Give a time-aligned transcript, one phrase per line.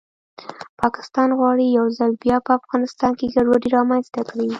[0.81, 4.47] پاکستان غواړي یو ځل بیا په افغانستان کې ګډوډي رامنځته کړي